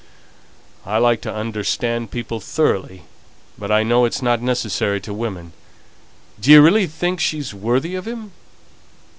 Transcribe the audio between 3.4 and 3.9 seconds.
but I